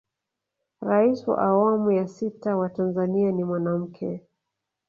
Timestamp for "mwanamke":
3.43-4.21